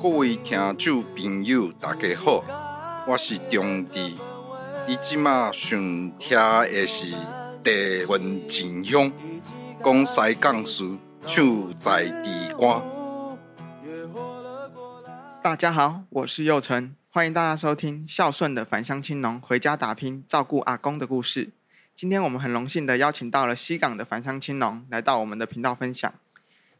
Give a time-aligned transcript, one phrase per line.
[0.00, 2.42] 各位听众朋友，大家好，
[3.06, 4.18] 我是中弟。
[4.88, 5.78] 伊即马想
[6.18, 7.12] 听的是
[7.62, 9.12] 地文真香，
[9.84, 12.82] 讲西港事，唱在地歌。
[15.42, 21.50] 大家好，我是佑成，欢迎大家收听孝顺的返乡青农回家打拼照顾阿公的故事。
[21.94, 26.12] 今天我们很荣幸的邀请到了西港的返乡青农来到我们的频道分享。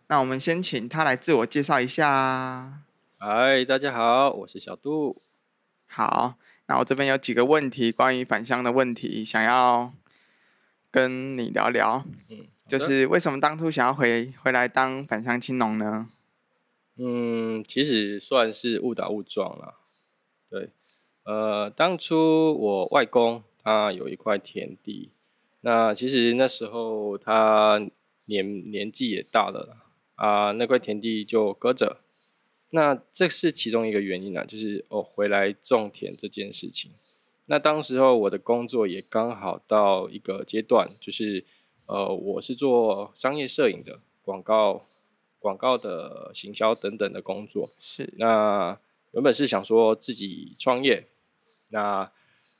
[0.09, 2.82] 那我们先请他来自我介绍一下。
[3.18, 5.17] 嗨，大家好，我是小杜。
[5.86, 6.35] 好，
[6.67, 9.93] 那我这边有几个问题，关于返乡的问题，想要
[10.91, 12.04] 跟你聊聊。
[12.30, 16.08] 嗯，就是为什么当初想要回回来当返乡青农呢？
[16.96, 19.77] 嗯，其实算是误打误撞了。
[20.50, 20.69] 对，
[21.25, 25.11] 呃，当初我外公他有一块田地，
[25.63, 27.80] 那其实那时候他
[28.27, 29.79] 年年纪也大了
[30.22, 31.99] 啊，那块田地就搁着。
[32.70, 36.92] 那这是其中一个原因啊，就是哦回来种田这件事情。
[37.47, 41.44] 那当时候我的工作也刚好到一个阶段，就是
[41.88, 44.80] 呃我是做商业摄影的，广告、
[45.41, 47.69] 广告的行销等等的工作。
[47.80, 48.14] 是。
[48.16, 48.78] 那
[49.10, 51.08] 原本是想说自己创业，
[51.70, 52.12] 那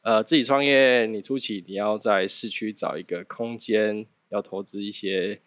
[0.03, 5.41] 呃自己创业，你初期你要在市区找一个空间，要投资一些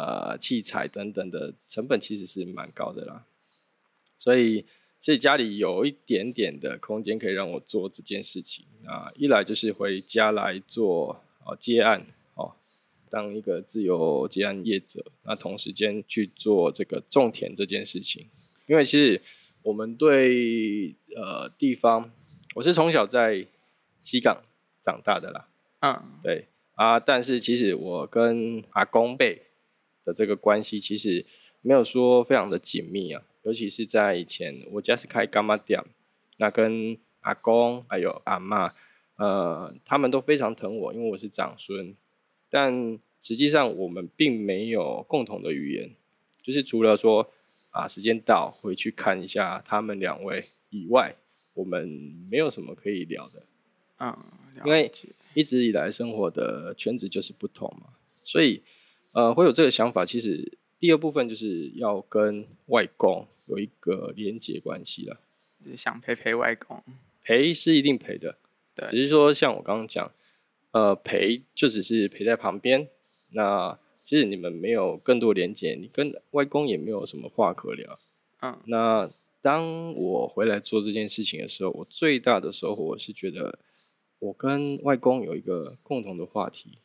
[0.00, 3.26] 呃器材等等的成本，其实是蛮高的啦。
[4.18, 4.64] 所以，
[5.00, 9.10] 所以家里有一点点的空间可以让我做这件事情啊。
[9.16, 12.52] 一来就是回家来做哦接案哦，
[13.10, 15.04] 当一个自由接案业者。
[15.24, 18.26] 那同时间去做这个种田这件事情，
[18.66, 19.20] 因为其实
[19.62, 22.10] 我们对呃地方，
[22.54, 23.46] 我是从小在
[24.02, 24.42] 西港
[24.82, 25.48] 长大的啦。
[25.80, 29.40] 嗯，对啊，但是其实我跟阿公辈
[30.10, 31.24] 的这个关系，其实
[31.62, 33.22] 没有说非常的紧密啊。
[33.42, 35.82] 尤其是在以前，我家是开干妈店，
[36.38, 38.70] 那跟阿公还有阿妈，
[39.16, 41.94] 呃，他们都非常疼我，因为我是长孙。
[42.50, 45.90] 但实际上我们并没有共同的语言，
[46.42, 47.32] 就是除了说
[47.70, 51.16] 啊时间到回去看一下他们两位以外，
[51.54, 51.88] 我们
[52.30, 53.46] 没有什么可以聊的。
[54.00, 54.14] 嗯，
[54.66, 54.90] 因为
[55.34, 58.62] 一直以来生活的圈子就是不同嘛，所以
[59.12, 60.58] 呃会有这个想法，其实。
[60.80, 65.20] 第二部分就是要跟外公有一个连接关系了，
[65.62, 66.82] 就是想陪陪外公，
[67.22, 68.38] 陪是一定陪的，
[68.74, 70.10] 对，只是说像我刚刚讲，
[70.70, 72.88] 呃，陪就只是陪在旁边，
[73.32, 77.98] 那其实你们没有更多连接，你跟外公也没有什么话可聊，
[78.40, 79.06] 嗯，那
[79.42, 83.58] 当我回来做这件事情的时候，我最大的收获是觉得
[84.18, 86.78] 我跟外公有一个共同的话题，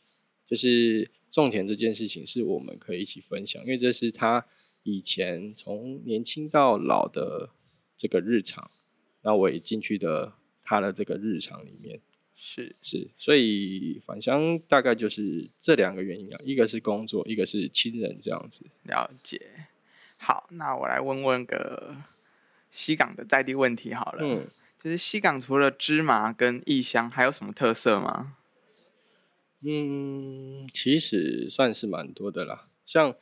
[0.46, 1.09] 就是。
[1.44, 4.46] 种田这件事情是我们可以一起分享，因为这是他
[4.84, 7.50] 以前从年轻到老的
[7.97, 8.69] 这个日常，
[9.22, 12.00] 那我也进去的他的这个日常里面，
[12.35, 18.66] 是是，所以返乡大概就是这两个原因啊，一个是工作，一个是亲人这样子。
[18.84, 19.41] 了解。
[20.18, 21.95] 好，那我来问问个
[22.72, 24.41] 西港的在地问题好了，嗯，
[24.81, 28.38] 就是西港除了芝麻跟异香，还有什么特色吗？
[29.67, 32.65] 嗯，其实算是蛮多的啦。
[32.85, 33.15] 像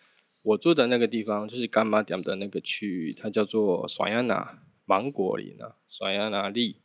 [0.43, 6.77] 我住的那个地方，就是干妈点的那个区域，它叫做爽亚纳芒果林啊，爽亚纳利。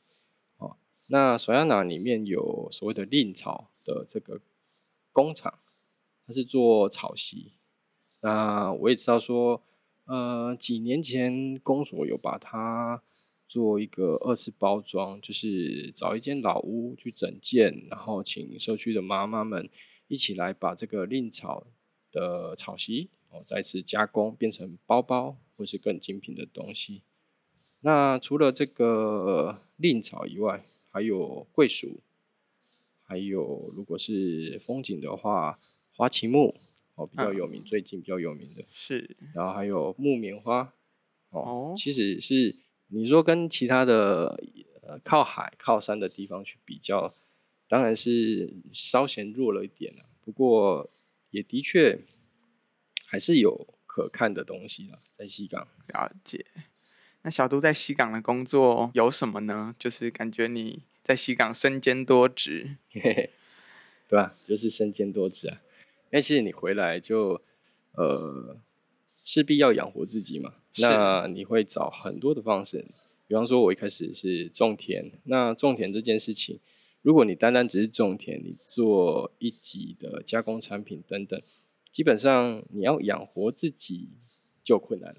[0.58, 0.76] 哦，
[1.10, 4.40] 那爽亚纳里面有所谓的令草的这个
[5.12, 5.54] 工厂，
[6.26, 7.54] 它是做草席。
[8.22, 9.62] 那我也知道说，
[10.04, 13.02] 呃，几年前公所有把它。
[13.48, 19.70] 做一个二次包装，就是找一间老屋去整建，然后请社区的妈妈们
[20.06, 21.66] 一起来把这个蔺草
[22.12, 27.00] 的草席哦再次加工，变成包包或是更精品的东西。
[27.80, 32.00] 那除了这个蔺草以外，还有桂树，
[33.02, 35.58] 还有如果是风景的话，
[35.96, 36.54] 花旗木
[36.96, 40.74] 哦比较有名，最近比较有名的是，然后还有木棉花
[41.30, 42.56] 哦，其实是。
[42.88, 44.42] 你说跟其他的
[44.82, 47.12] 呃靠海靠山的地方去比较，
[47.68, 50.00] 当然是稍显弱了一点了。
[50.24, 50.88] 不过
[51.30, 51.98] 也的确
[53.06, 55.68] 还是有可看的东西了，在西港。
[55.88, 56.46] 了解。
[57.22, 59.74] 那小杜在西港的工作有什么呢？
[59.78, 63.30] 就是感觉你在西港身兼多职， 对
[64.08, 64.32] 吧？
[64.46, 65.60] 就是身兼多职啊。
[66.10, 67.42] 因为其实你回来就
[67.92, 68.56] 呃。
[69.28, 72.82] 势必要养活自己嘛，那你会找很多的方式，
[73.26, 76.58] 比方说，我一开始是种田，那种田这件事情，
[77.02, 81.38] 如果你单单只是种田，你做一级的加工产品等等，
[81.92, 84.08] 基本上你要养活自己
[84.64, 85.18] 就困难了。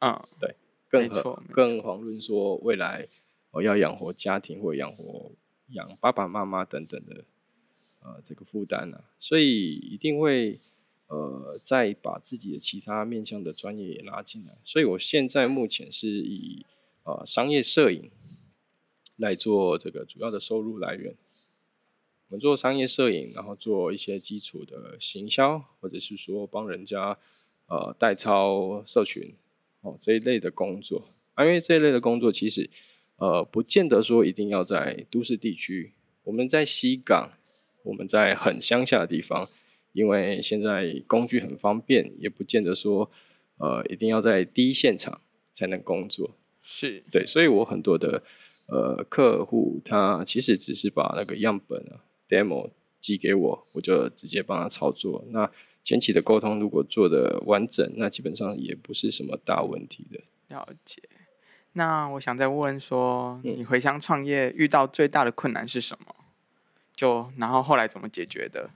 [0.00, 0.54] 啊，对，
[0.90, 3.06] 更何没更遑论说未来
[3.52, 5.32] 我要养活家庭或养活
[5.68, 7.24] 养爸爸妈妈等等的
[8.02, 10.52] 呃这个负担啊，所以一定会
[11.10, 14.54] 呃再把自己的其他面向的专业也拉进来。
[14.64, 16.64] 所以我现在目前是以
[17.02, 18.10] 呃商业摄影
[19.16, 21.14] 来做这个主要的收入来源。
[22.28, 27.18] 我们做商业摄影，然后做一些基础的行销，或者是说帮人家
[27.66, 29.34] 呃代操社群
[29.80, 31.02] 哦这一类的工作。
[31.38, 32.70] 因为这一类的工作其实
[33.16, 35.92] 呃不见得说一定要在都市地区，
[36.22, 37.32] 我们在西港，
[37.82, 39.48] 我们在很乡下的地方，
[39.92, 43.10] 因为现在工具很方便，也不见得说
[43.58, 45.20] 呃一定要在第一现场
[45.54, 46.30] 才能工作。
[46.62, 48.22] 是，对，所以我很多的
[48.66, 51.98] 呃客户，他其实只是把那个样本啊
[52.28, 52.70] demo
[53.00, 55.24] 寄给我，我就直接帮他操作。
[55.30, 55.50] 那
[55.82, 60.20] 前期的沟通如果做的完整，那基本上也不是什么大问题的。
[60.48, 61.02] 了解。
[61.72, 66.14] 那我想再问说，嗯你回乡创业遇到最大的困难是什么？
[66.94, 68.70] 就然后后来怎么解决的？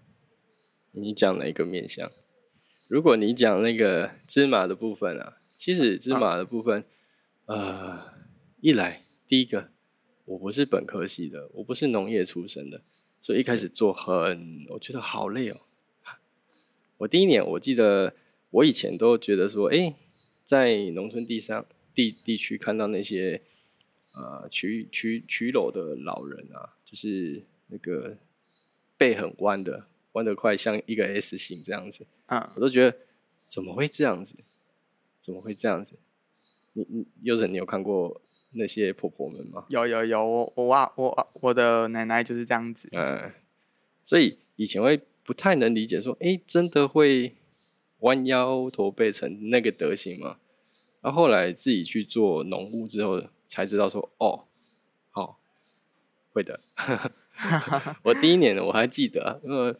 [0.97, 2.11] 你讲哪一个面相？
[2.89, 6.85] 如果你讲那个芝麻的部分啊，其实芝麻的部分，
[7.47, 8.01] 呃，
[8.61, 9.71] 一来第一个，
[10.25, 12.81] 我不是本科系的，我不是农业出身的，
[13.21, 15.61] 所以一开始做很，我觉得好累哦。
[16.99, 18.15] 我第一年我记得，
[18.51, 19.95] 我以前都觉得说，哎，
[20.45, 23.43] 在农村地上地地区看到那些
[24.15, 28.17] 呃取取取篓的老人啊，就是那个
[28.97, 32.97] 背很弯的，弯得快，像一个 S 型这样子，嗯，我都觉得
[33.47, 34.35] 怎么会这样子？
[35.21, 35.95] 怎么会这样子？
[36.73, 38.21] 你你优人，你有看过
[38.53, 39.65] 那些婆婆们吗？
[39.69, 42.89] 有有有，我我啊我我的奶奶就是这样子。
[42.93, 43.33] 嗯，
[44.05, 47.35] 所以以前会不太能理解，说，哎，真的会
[48.01, 50.39] 弯腰驼背成那个德行吗？
[51.01, 54.45] 然后后来自己去做农务之后，才知道说，哦，
[55.11, 55.39] 好、
[56.33, 56.61] 会的。
[58.05, 59.75] 我第一年我还记得啊，因为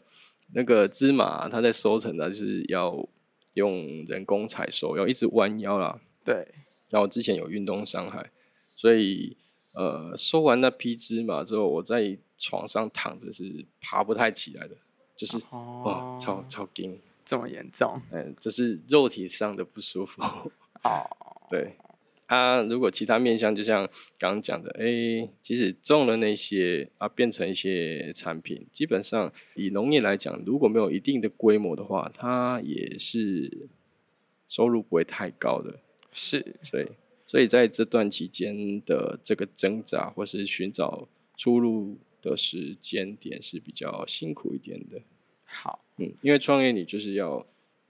[0.53, 3.07] 那个芝麻它在收成的，就是要
[3.53, 5.99] 用人工采收，要一直弯腰啦。
[6.23, 6.47] 对，
[6.89, 8.31] 然后之前有运动伤害，
[8.75, 9.35] 所以
[9.73, 14.75] 呃收完那批芝麻之后，我在床上躺着是爬不太起来的，
[15.15, 15.51] 就是哇
[15.83, 20.21] 哦，超超惊，这么严重嗯，这是肉体上的不舒服。
[20.21, 21.09] 哦，
[21.49, 21.75] 对，
[22.27, 23.87] 啊，如果其他面向，就像
[24.17, 33.67] 刚刚讲的，哎，即使种了那些啊，变成一些产品，基本上以农业来讲，如果没有一定的规模的话，它也是
[34.49, 35.79] 收入不会太高的。
[36.11, 36.85] 是所以，
[37.27, 41.07] 所以在这段期间的这个挣扎或是寻找
[41.37, 44.99] 出路的时间点是比较辛苦一点的。
[45.43, 47.45] 好，嗯，因为创业你就是要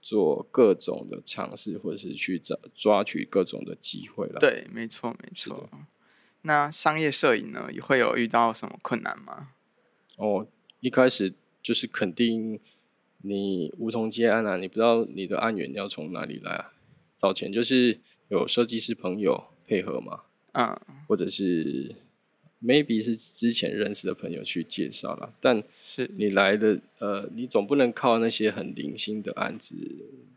[0.06, 5.68] 做各种的尝试，或者是去找抓取各种的机会了。，对，没错没错。
[6.42, 9.48] 那商业摄影呢，也会有遇到什么困难吗？
[10.16, 10.46] 哦，
[10.78, 12.60] 一开始就是肯定
[13.22, 16.72] 你无从接案啊，你不知道你的案源要从哪里来啊。
[17.16, 17.98] 早前就是
[18.28, 20.20] 有设计师朋友配合嘛，
[20.52, 21.96] 嗯，或者是
[22.66, 26.10] maybe 是之前认识的朋友去介绍了，但是。
[26.16, 29.74] 你来的呃，你总不能靠那些很零星的案子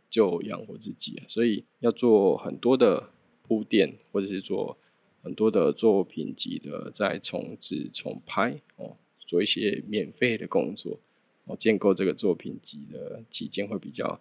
[0.09, 3.09] 就养活自己啊，所以要做很多的
[3.47, 4.77] 铺垫，或者是做
[5.23, 8.95] 很多的作品集的再重制重拍哦，
[9.25, 10.99] 做一些免费的工作。
[11.45, 14.19] 哦，建构这个作品集的期间会比较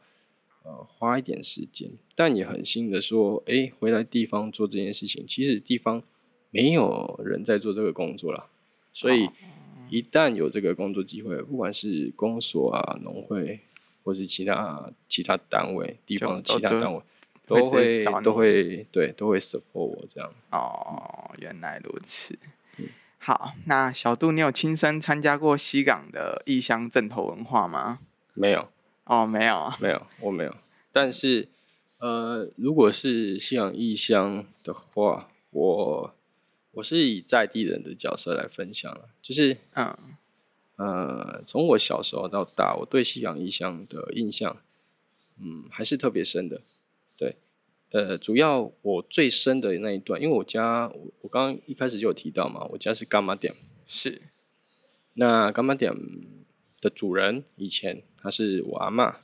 [0.64, 6.02] 呃花一点时间，但也很幸的说，诶，回来地方做这件事情，其实地方
[6.50, 8.46] 没有人在做这个工作了，
[8.92, 9.32] 所以哦
[9.90, 13.60] 一旦有这个工作机会，不管是公所啊、农会，
[14.04, 17.00] 或是其他其他单位、地方的其他单位，
[17.46, 20.30] 会都会都会对都会 support 我这样。
[20.50, 22.38] 哦，原来如此
[22.76, 22.86] 嗯。
[23.18, 28.00] 好，那小杜，你有亲身参加过西港的异乡镇头文化吗？
[28.34, 28.68] 没有，
[29.04, 29.76] 哦，没有啊。
[29.80, 30.54] 没有，我没有。
[30.92, 31.48] 但是，
[32.00, 36.14] 呃，如果是西港异乡的话，我
[36.72, 39.96] 我是以在地人的角色来分享了，就是嗯，
[40.76, 44.56] 呃，从我小时候到大，我对西洋异乡的印象，
[45.40, 46.60] 嗯，还是特别深的。
[47.16, 47.36] 对，
[47.90, 53.54] 呃，主要我最深的那一段，因为我家我我刚刚一开始就有提到嘛，我家是干妈点。
[53.86, 54.22] 是
[55.14, 55.92] 那干妈点
[56.80, 59.16] 的主人以前他是我阿嬷。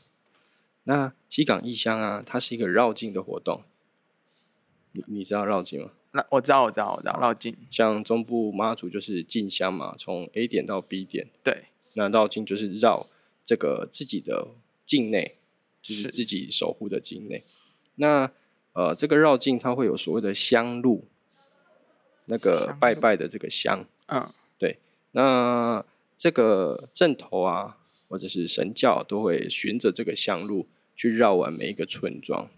[0.84, 3.62] 那西港异乡啊，它是一个绕境的活动。
[4.92, 5.90] 你你知道绕境吗？
[6.16, 7.56] 那我知道，我知道，我知道，绕境。
[7.72, 13.04] 像中部妈祖就是进香嘛，从 A 点到 B 点，对，那绕境就是绕
[13.44, 14.46] 这个自己的
[14.86, 15.34] 境内，
[15.82, 16.10] 就是是。
[16.12, 17.42] 自己守护的境内。
[17.96, 18.30] 那
[18.74, 21.04] 呃，这个绕境它会有所谓的香路，
[22.26, 24.24] 那个拜拜的这个香，嗯，
[24.56, 24.78] 对，
[25.10, 25.84] 那
[26.16, 27.76] 这个正头啊，
[28.08, 32.48] 或者是神教都会循着这个香路去绕完每一个村庄。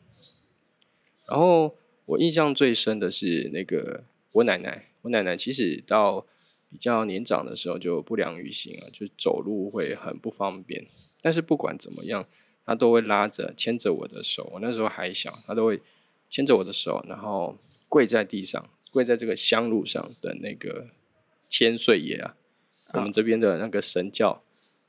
[1.27, 1.75] 然后
[2.07, 6.27] 我印象最深的是那个我奶奶，我奶奶其实到
[6.71, 10.87] 比较年长的时候就不良于行了，就走路会很不方便。
[11.21, 12.27] 但是不管怎么样，
[12.65, 14.49] 她都会拉着牵着我的手。
[14.53, 15.81] 我那时候还小，她都会
[16.31, 17.57] 牵着我的手，然后
[17.89, 20.87] 跪在地上，跪在这个香炉上等那个
[21.49, 22.37] 千岁爷啊，
[22.95, 24.43] 我们这边的那个神教，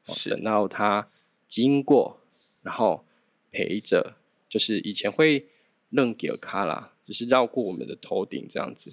[0.06, 1.08] 哦是等到他
[1.48, 2.20] 经过，
[2.64, 3.06] 然后
[3.52, 4.16] 陪着，
[4.50, 5.48] 就是以前会
[5.90, 8.92] 愣给卡啦，就是绕过我们的头顶这样子，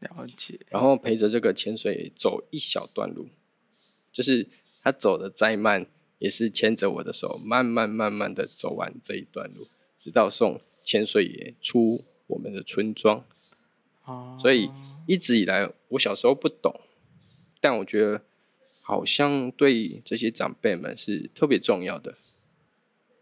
[0.00, 3.28] 了解，然后陪着这个潜水走一小段路，
[4.12, 4.48] 就是
[4.82, 5.86] 他走的再慢，
[6.18, 13.24] 也是牵着我的手，慢慢慢慢的走完这一段路，直到送潜水员出我们的村庄。
[14.06, 14.68] 哦，所以
[15.06, 16.80] 一直以来，我小时候不懂，
[17.60, 18.20] 但我觉得
[18.82, 22.16] 好像对这些长辈们是特别重要的，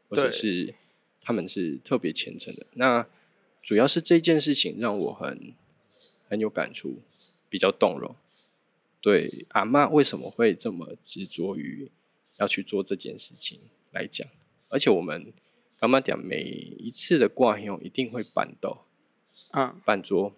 [0.09, 0.75] 或者是
[1.21, 2.67] 他们是特别虔诚的。
[2.73, 3.07] 那
[3.69, 5.53] 主要是这件事情让我很
[6.27, 7.03] 很有感触，
[7.51, 8.17] 比较动容。
[9.03, 11.91] 对阿妈为什么会这么执着于
[12.39, 13.61] 要去做这件事情
[13.91, 14.27] 来讲，
[14.71, 15.35] 而且我们
[15.81, 16.45] 阿妈讲每
[16.79, 18.87] 一次的挂用一定会办到
[19.53, 20.33] 嗯，办桌，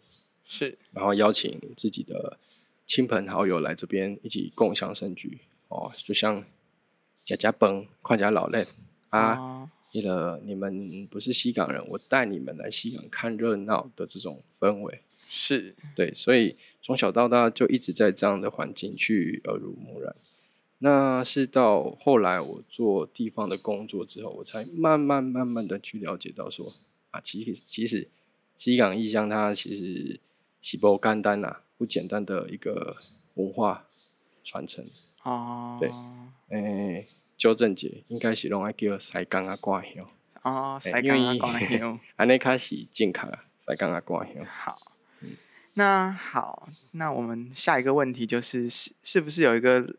[0.45, 0.77] 是。
[0.91, 2.37] 然后邀请自己的
[2.85, 5.39] 亲朋好友来这边一起共享盛举。
[5.69, 6.45] 哦，就像
[7.25, 8.67] 家家崩、快家老累
[9.11, 20.15] 啊，你的你们不是西港人，我带你们来西港看热闹的这种氛围，是对，所以从小到大就一直在这样的环境去耳濡目染。
[20.79, 26.67] 那是到后来我做地方的工作之后，我才慢慢慢慢的去了解到说
[27.11, 28.09] 啊，其实其实
[28.57, 30.21] 西港异乡它其实
[30.63, 32.97] 喜不干单呐、不简单的一个
[33.35, 33.87] 文化
[34.43, 34.85] 传承。
[35.23, 35.91] 哦，对
[36.49, 37.05] 诶、
[37.41, 40.07] 纠正节应该是拢爱叫西港啊挂香，
[40.43, 44.45] 哦，欸塞刚因为刚讲的安尼开始正确啊，西港啊挂香。
[44.45, 44.77] 好，
[45.73, 49.97] 那好，那我们下一个问题就是，是是不是有一个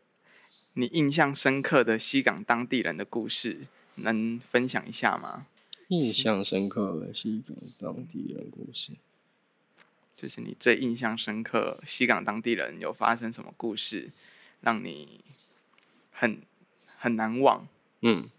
[0.74, 5.48] 你印象深刻的西港当地人的故事，能分享一下吗？
[5.88, 8.92] 印象深刻的西港当地人故事。
[10.14, 14.08] 就是你最印象深刻，西港当地人有发生什么故事，
[14.60, 15.24] 让你
[16.12, 16.40] 很
[17.02, 17.66] 很难忘？
[18.00, 18.30] 嗯，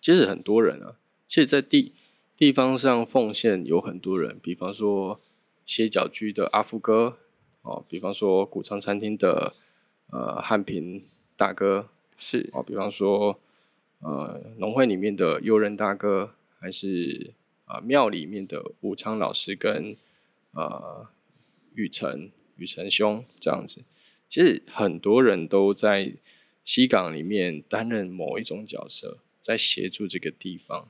[0.00, 0.96] 其实很多人啊，
[1.28, 1.92] 其实，在地
[2.34, 5.20] 地方上奉献有很多人，比方说
[5.66, 7.18] 歇脚居的阿福哥，
[7.60, 9.52] 哦，比方说古昌餐厅的
[10.10, 11.02] 呃汉平
[11.36, 13.38] 大哥，是哦，比方说
[14.00, 17.32] 呃农会里面的悠人大哥，还是
[17.66, 19.94] 啊、呃庙里面的武昌老师跟
[20.52, 21.06] 呃
[21.74, 23.82] 雨辰雨辰兄这样子，
[24.30, 26.12] 其实很多人都在
[26.66, 30.88] 西港里面担任某一种角色，在协助这个地方，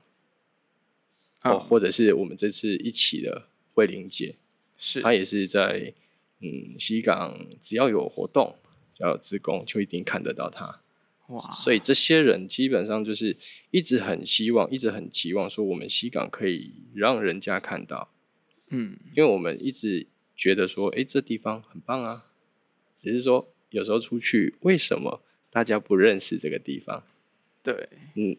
[1.42, 4.34] 哦，嗯或者是我们这次一起的慧玲姐，
[4.78, 5.02] 是。
[5.02, 5.92] 她也是在
[6.40, 8.56] 嗯西港，只要有活动，
[8.94, 10.80] 只要有职工，就一定看得到她。
[11.28, 13.36] 哇，所以这些人基本上就是
[13.70, 18.10] 一直很希望，一直很期望说，我们西港可以让人家看到，
[18.70, 18.96] 嗯。
[19.14, 22.30] 因为我们一直觉得说，诶，这地方很棒啊，
[22.96, 25.20] 只是说有时候出去，为什么
[25.56, 27.02] 大家不认识这个地方？
[27.62, 27.88] 对。
[28.14, 28.36] 嗯，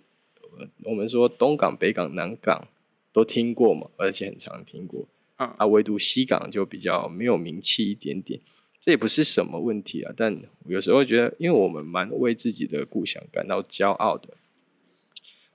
[0.60, 2.68] 呃我们说东港、北港、南港
[3.12, 5.04] 都听过嘛，而且很常听过，
[5.38, 5.48] 嗯。
[5.58, 8.40] 啊，唯独西港就比较没有名气一点点。
[8.80, 14.36] 这也不是什么问题啊，但有时候会觉得，因为我们蛮为自己的故乡感到骄傲的，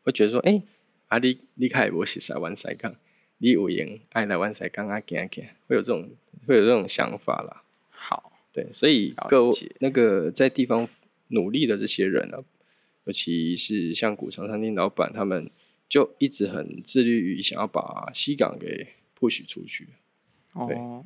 [0.03, 0.61] 会觉得说，哎、
[1.07, 2.93] 啊你你开我是台湾西港，
[3.39, 6.11] 你有闲爱来玩西港啊行行，会有这种
[6.45, 7.63] 会有这种想法啦。
[7.91, 8.33] 好。
[8.53, 10.87] 对，所以各位那个在地方
[11.33, 12.39] 努力的这些人啊、
[13.05, 15.51] 尤其是像古城餐厅老板，他们
[15.89, 19.89] 就一直很致力于想要把西港给 push 出去。
[20.53, 21.05] 哦，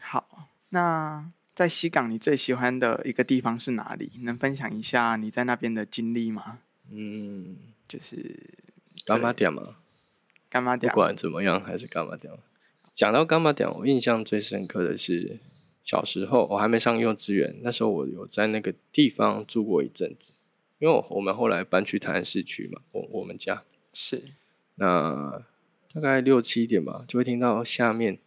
[0.00, 4.10] 好，那在西港你最喜欢的一个地方是哪里？
[4.22, 6.58] 能分享一下你在那边的经历吗？
[6.90, 8.50] 嗯，就是
[9.04, 9.72] 干妈店嘛，不
[10.48, 12.32] 干妈店，管怎么样还是干妈店。
[12.94, 15.38] 讲到干妈店，我印象最深刻的是
[15.88, 20.34] 小时候我还没上幼稚园，那时候我有在那个地方住过一阵子，
[20.78, 23.62] 因为我我们后来搬去台南市区嘛，我我们家。
[23.94, 24.22] 是
[24.74, 25.42] 那
[25.94, 28.18] 大概六七点吧，就会听到下面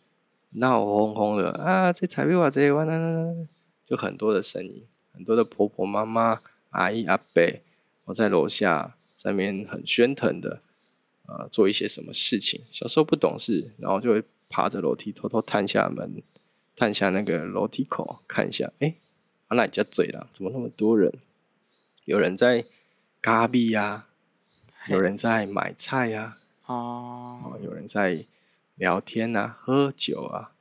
[0.55, 3.47] 闹哄哄的啊，这彩票啊，这哇啦啦啦，
[3.85, 6.41] 就很多的声音，很多的婆婆妈妈、
[6.71, 7.61] 阿姨阿伯，
[8.05, 10.63] 我在楼下在面很喧腾的，
[11.27, 12.59] 呃做一些什么事情。
[12.71, 16.11] 小时候不懂事，然后就会爬着楼梯偷偷探下门，
[16.75, 18.93] 探下那个楼梯口看一下，哎，
[19.47, 21.11] 阿奶家嘴了，怎么那么多人？
[22.05, 22.63] 有人在
[23.21, 24.07] 咖啡呀，
[24.87, 28.25] 有人在买菜呀，哦，有人在
[28.75, 30.53] 聊天啊，喝酒啊，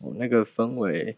[0.00, 1.16] 哦，那个氛围。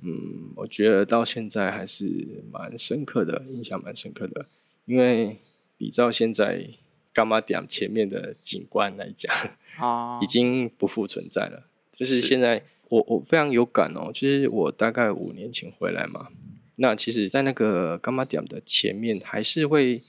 [0.00, 4.46] 嗯，我觉得到现在还是蛮深刻的，印象蛮深刻的。
[4.84, 5.36] 因为
[5.76, 6.68] 比照现在
[7.12, 9.34] 干妈点前面的景观来讲，
[9.80, 11.66] 哦，已经不复存在了。
[11.96, 14.10] 就是现在，我我非常有感哦。
[14.12, 16.28] 就是我大概五年前回来嘛，
[16.76, 20.00] 那其实，在那个伽马点的前面，还是会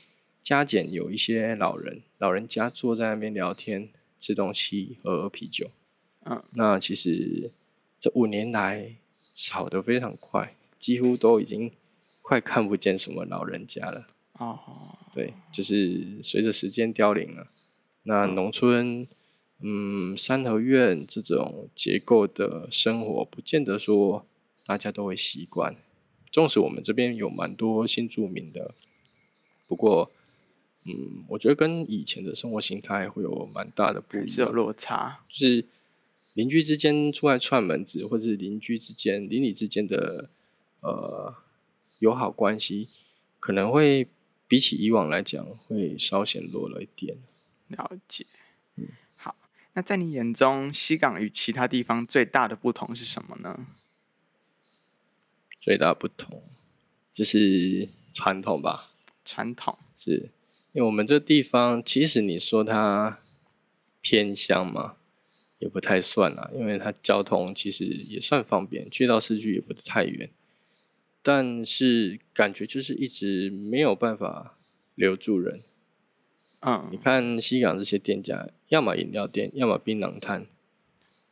[0.41, 5.69] 加减有一些老人，老人家坐在那边聊天、吃东西、喝啤酒。
[6.25, 7.51] 嗯，那其实
[7.99, 8.95] 这五年来。
[9.39, 11.71] 少的非常快，几乎都已经
[12.21, 14.05] 快看不见什么老人家了。
[14.33, 14.59] 哦，
[15.13, 17.47] 对，就是随着时间凋零了。
[18.03, 19.07] 那农村，嗯，
[20.17, 24.25] 三合院这种结构的生活，不见得说
[24.65, 25.75] 大家都会习惯。
[26.31, 28.73] 纵使我们这边有蛮多新住民的，
[29.67, 30.11] 不过，
[30.85, 35.65] 嗯，我觉得跟以前的生活形态会有蛮大的不一样，是有落差，就是。
[36.35, 40.29] 邻居之间出来串门子，或者是邻居之间、邻里之间的
[40.79, 41.33] 呃
[41.97, 42.87] 友好关系，
[43.39, 44.07] 可能会
[44.47, 47.17] 比起以往来讲，会稍显弱了一点。
[47.67, 48.27] 了解。
[48.75, 49.08] 嗯，好。
[49.79, 53.65] 那在你眼中，西港与其他地方最大的不同是什么呢？
[55.57, 56.43] 最大不同
[57.13, 58.91] 就是传统吧。
[59.23, 60.31] 传统是
[60.73, 63.17] 因为我们这地方，其实你说它
[64.01, 64.97] 偏乡嘛。
[65.59, 70.29] 也不太算啦，因为它交通其实也算方便，去到市区也不太远。
[71.21, 74.55] 但是感觉就是一直没有办法
[74.95, 75.59] 留住人。
[76.61, 80.45] 嗯，你看西港这些店家，要么饮料店，要么槟榔摊，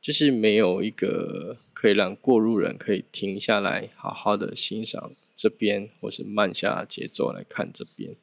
[0.02, 8.16] 就是没有一个可以让过路人可以停下来，好好的欣赏这边，或是慢下节奏来看这边。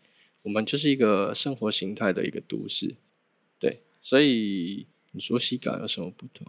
[0.43, 2.95] 我们就是一个生活形态的一个都市，
[3.59, 4.87] 对，所以。
[5.17, 6.45] 你说西港有什么不同？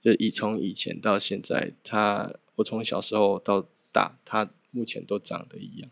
[0.00, 5.90] 就以从以前到现在，它我从小时候到大，它目前都长得一样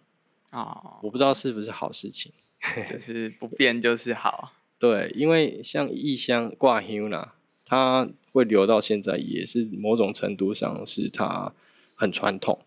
[0.53, 1.01] 啊。
[1.03, 2.33] 我不知道是不是好事情，
[2.89, 4.53] 就是不变就是好。
[4.79, 7.35] 对，因为像异乡挂香啦，
[7.67, 11.53] 它会留到现在，也是某种程度上是它
[11.97, 12.61] 很传统，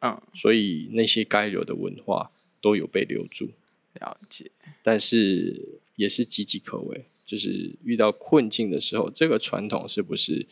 [0.00, 2.30] 嗯，所以那些该留的文化
[2.62, 3.50] 都有被留住。
[3.94, 4.50] 了解，
[4.82, 5.80] 但是。
[5.96, 10.46] 也是岌岌可危，就是遇到困境的时候，这个传统是不是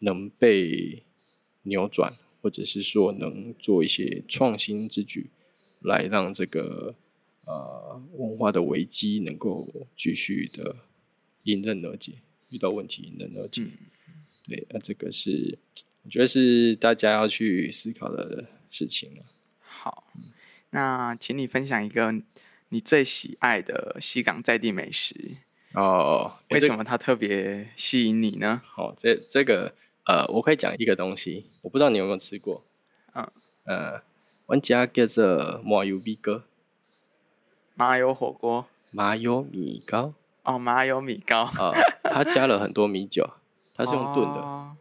[0.00, 1.02] 能被
[1.62, 5.30] 扭转，或者是说能做一些创新之举，
[5.80, 6.94] 来让这个
[7.46, 10.76] 呃文化的危机能够继续的
[11.44, 12.12] 迎刃而解，
[12.50, 13.66] 遇到问题迎刃而解。
[14.46, 15.58] 对，那这个是
[16.02, 19.22] 我觉得是大家要去思考的事情了。
[19.60, 20.04] 好，
[20.70, 22.22] 那请你分享一个。
[22.72, 25.12] 你最喜爱的西港在地美食
[25.74, 26.34] 哦？
[26.50, 28.62] 为什么它特别吸引你呢？
[28.76, 29.74] 哦，这这个
[30.06, 32.64] 呃，我可以讲一个东西，我不知道你有没有吃过。
[33.14, 33.28] 嗯
[33.64, 34.00] 呃，
[34.50, 36.42] 我家叫做麻油米糕。
[37.74, 38.66] 麻油火锅？
[38.92, 40.12] 麻油米糕？
[40.42, 41.44] 哦，麻油米糕。
[41.44, 43.30] 啊，它加了很多米酒，
[43.76, 44.76] 它是用炖的，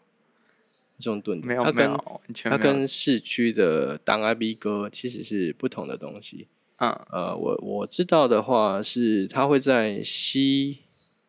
[1.00, 1.46] 是用炖的。
[1.46, 6.48] 没有没有，它跟市区的当阿 B 哥其实是不同的东西。
[6.80, 10.80] 嗯，呃，我我知道的话是，它会在西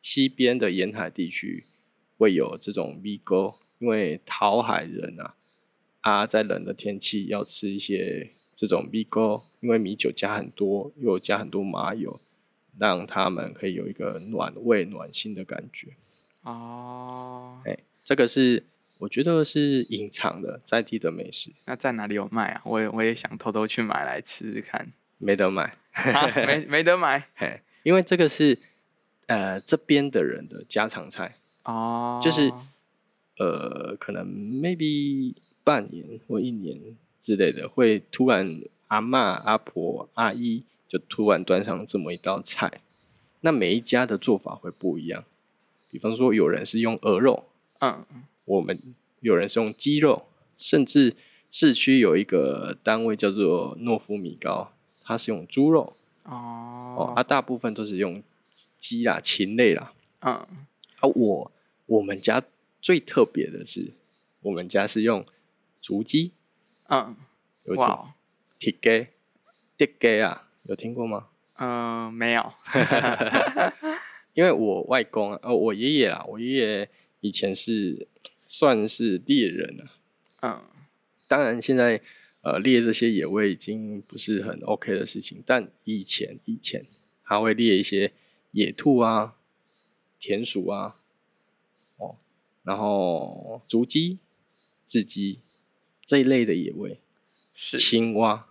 [0.01, 1.65] 西边的沿海地区
[2.17, 5.35] 会有这种米糕，因为讨海人啊
[6.01, 12.19] 啊，在冷的天气要吃一些这种米糕，因为米酒加很多，又加很多麻油，
[12.79, 15.89] 让他们可以有一个暖胃暖心的感觉。
[16.43, 18.65] 哦，哎，这个是
[18.99, 21.53] 我觉得是隐藏的在地的美食。
[21.67, 22.63] 那在哪里有卖啊？
[22.65, 24.93] 我也我也想偷偷去买来吃吃看。
[25.23, 25.71] 没得买，
[26.47, 28.59] 没没得买， 嘿，因为这个是
[29.27, 32.51] 呃这边的人的家常菜哦，就是
[33.37, 35.35] 呃可能 maybe
[35.71, 36.77] 半年或一年
[37.23, 42.81] 之类的，会突然阿妈、阿婆、阿姨就突然端上这么一道菜，
[43.43, 45.23] 那每一家的做法会不一样，
[45.93, 47.45] 比方说有人是用鹅肉，
[47.79, 48.05] 嗯，
[48.47, 48.77] 我们
[49.21, 50.25] 有人是用鸡肉，
[50.59, 51.15] 甚至
[51.49, 54.73] 市区有一个单位叫做诺夫米糕。
[55.03, 55.93] 它是用猪肉
[56.25, 58.23] 哦，哦，它大部分都是用
[58.79, 59.93] 鸡啦、禽类啦。
[60.21, 61.53] 嗯，啊，我
[61.87, 62.41] 我们家
[62.81, 63.91] 最特别的是，
[64.43, 65.27] 我们家是用
[65.81, 66.33] 竹鸡。
[66.89, 67.17] 嗯，
[67.65, 68.15] 有哇，
[68.59, 69.07] 铁鸡、
[69.77, 71.29] 铁鸡啊，有听过吗？
[71.59, 72.53] 嗯，没有。
[74.35, 76.91] 因为我外公啊，呃，我爷爷啊，我爷爷
[77.21, 78.07] 以前是
[78.47, 79.91] 算是猎人啊，
[80.43, 80.63] 嗯，
[81.27, 82.01] 当然现在
[82.43, 86.83] 呃猎这些野味已经不是很 OK 的事情，但以前以前
[87.25, 88.13] 他会猎一些
[88.53, 89.37] 野兔啊、
[90.19, 90.97] 田鼠啊，
[91.97, 92.17] 哦，
[92.63, 94.19] 然后竹鸡、
[94.89, 95.41] 雉鸡
[96.11, 96.99] 这一类的野味，
[97.55, 98.45] 是，青蛙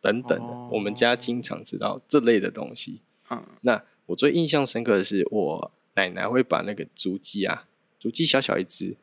[0.00, 3.02] 等等的，哦我们家经常知道这类的东西。
[3.28, 7.68] 嗯，那我最印象深刻的是，我奶奶会把那个竹鸡啊，
[8.00, 8.96] 竹鸡小小一只，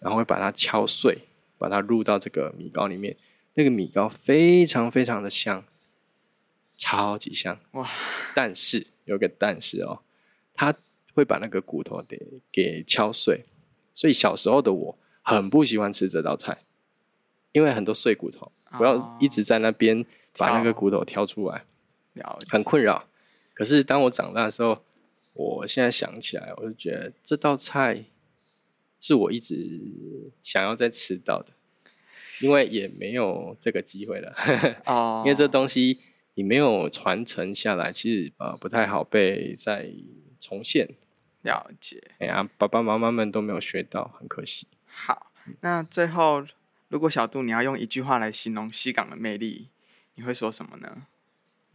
[0.00, 1.16] 然后会把它敲碎，
[1.56, 3.16] 把它入到这个米糕里面。
[3.54, 5.64] 那个米糕非常非常的香，
[6.76, 7.56] 超级香。
[7.74, 7.88] 哇，
[8.34, 10.02] 但是有个但是哦，
[10.52, 10.74] 它
[11.14, 12.18] 会把那个骨头给
[12.50, 13.44] 给敲碎，
[13.94, 16.64] 所以小时候的我很不喜欢吃这道菜，
[17.52, 20.04] 因为很多碎骨头，我要哦一直在那边
[20.36, 21.64] 把那个骨头挑出来。
[22.14, 23.08] 了，很困扰。
[23.54, 24.82] 可是当我长大的时候，
[25.34, 28.04] 我现在想起来，我就觉得这道菜
[29.00, 31.48] 是我一直想要再吃到的，
[32.40, 34.34] 因为也没有这个机会了，
[34.84, 35.98] 哦， 因为这东西
[36.34, 39.90] 你没有传承下来，其实呃不太好被再
[40.40, 40.88] 重现。
[41.42, 42.12] 了解。
[42.18, 44.68] 哎呀，爸爸妈妈们都没有学到，很可惜。
[44.86, 46.44] 好，那最后，
[46.92, 49.68] 如果小杜你要用一句话来形容西港的魅力，
[50.14, 51.06] 你会说什么呢？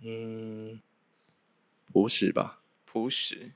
[0.04, 0.80] 嗯，
[1.92, 2.62] 朴实吧。
[2.86, 3.50] 朴实，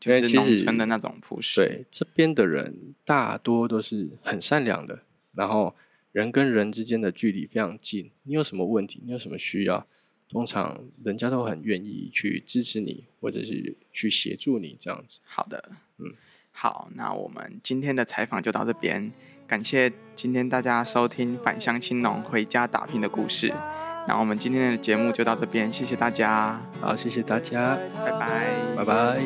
[0.00, 4.98] 就是农村的那种朴实。，对，这边的人大多都是很善良的，
[5.36, 5.76] 然后
[6.10, 8.10] 人跟人之间的距离非常近。
[8.24, 9.86] 你有什么问题，你有什么需要，
[10.28, 15.20] 通常人家都很愿意去支持你，或者是去协助你这样子。
[15.24, 16.12] 好的，嗯，
[16.50, 19.12] 好，那我们今天的采访就到这边，
[19.46, 23.52] 感谢今天大家收听返乡青农回家打拼的故事，
[24.08, 29.16] 那我们今天的节目就到这边，谢谢大家，好，谢谢大家，拜拜，拜拜。